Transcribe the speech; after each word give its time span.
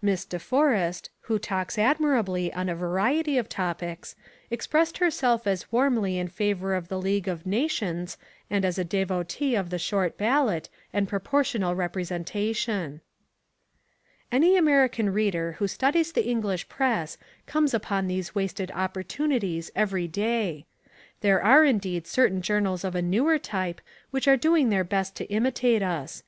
Miss 0.00 0.24
De 0.24 0.38
Forrest, 0.38 1.10
who 1.22 1.40
talks 1.40 1.76
admirably 1.76 2.52
on 2.52 2.68
a 2.68 2.74
variety 2.76 3.36
of 3.36 3.48
topics, 3.48 4.14
expressed 4.48 4.98
herself 4.98 5.44
as 5.44 5.72
warmly 5.72 6.18
in 6.18 6.28
favour 6.28 6.76
of 6.76 6.86
the 6.86 7.00
League 7.02 7.26
of 7.26 7.44
Nations 7.44 8.16
and 8.48 8.64
as 8.64 8.78
a 8.78 8.84
devotee 8.84 9.56
of 9.56 9.70
the 9.70 9.80
short 9.80 10.16
ballot 10.16 10.68
and 10.92 11.08
proportional 11.08 11.74
representation." 11.74 13.00
Any 14.30 14.56
American 14.56 15.12
reader 15.12 15.56
who 15.58 15.66
studies 15.66 16.12
the 16.12 16.28
English 16.28 16.68
Press 16.68 17.18
comes 17.46 17.74
upon 17.74 18.06
these 18.06 18.36
wasted 18.36 18.70
opportunities 18.76 19.72
every 19.74 20.06
day. 20.06 20.64
There 21.22 21.42
are 21.42 21.64
indeed 21.64 22.06
certain 22.06 22.40
journals 22.40 22.84
of 22.84 22.94
a 22.94 23.02
newer 23.02 23.36
type 23.36 23.80
which 24.12 24.28
are 24.28 24.36
doing 24.36 24.68
their 24.70 24.84
best 24.84 25.16
to 25.16 25.24
imitate 25.24 25.82
us. 25.82 26.20